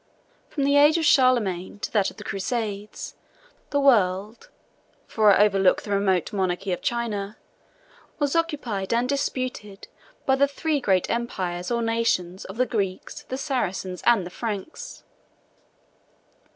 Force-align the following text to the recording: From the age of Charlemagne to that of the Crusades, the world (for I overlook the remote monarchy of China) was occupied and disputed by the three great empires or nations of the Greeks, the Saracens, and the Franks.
From 0.49 0.63
the 0.63 0.77
age 0.77 0.97
of 0.97 1.05
Charlemagne 1.05 1.77
to 1.81 1.91
that 1.93 2.09
of 2.09 2.17
the 2.17 2.23
Crusades, 2.23 3.13
the 3.69 3.79
world 3.79 4.49
(for 5.05 5.31
I 5.31 5.43
overlook 5.45 5.83
the 5.83 5.91
remote 5.91 6.33
monarchy 6.33 6.71
of 6.71 6.81
China) 6.81 7.37
was 8.17 8.35
occupied 8.35 8.95
and 8.95 9.07
disputed 9.07 9.87
by 10.25 10.37
the 10.37 10.47
three 10.47 10.79
great 10.79 11.07
empires 11.07 11.69
or 11.69 11.83
nations 11.83 12.45
of 12.45 12.57
the 12.57 12.65
Greeks, 12.65 13.21
the 13.29 13.37
Saracens, 13.37 14.01
and 14.03 14.25
the 14.25 14.31
Franks. 14.31 15.03